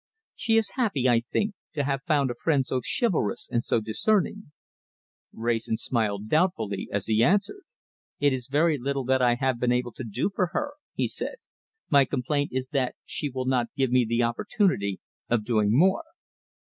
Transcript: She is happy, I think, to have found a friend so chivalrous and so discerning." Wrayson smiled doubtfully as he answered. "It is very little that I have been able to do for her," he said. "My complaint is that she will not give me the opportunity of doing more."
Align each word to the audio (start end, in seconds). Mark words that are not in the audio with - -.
She 0.33 0.57
is 0.57 0.71
happy, 0.77 1.07
I 1.07 1.19
think, 1.19 1.53
to 1.75 1.83
have 1.83 2.01
found 2.01 2.31
a 2.31 2.33
friend 2.33 2.65
so 2.65 2.81
chivalrous 2.83 3.47
and 3.51 3.63
so 3.63 3.79
discerning." 3.79 4.51
Wrayson 5.31 5.77
smiled 5.77 6.27
doubtfully 6.27 6.89
as 6.91 7.05
he 7.05 7.23
answered. 7.23 7.61
"It 8.19 8.33
is 8.33 8.47
very 8.47 8.79
little 8.79 9.03
that 9.03 9.21
I 9.21 9.35
have 9.35 9.59
been 9.59 9.71
able 9.71 9.91
to 9.91 10.03
do 10.03 10.31
for 10.33 10.47
her," 10.53 10.71
he 10.95 11.05
said. 11.05 11.35
"My 11.91 12.05
complaint 12.05 12.49
is 12.51 12.69
that 12.69 12.95
she 13.05 13.29
will 13.29 13.45
not 13.45 13.67
give 13.77 13.91
me 13.91 14.03
the 14.03 14.23
opportunity 14.23 14.99
of 15.29 15.45
doing 15.45 15.69
more." 15.71 16.03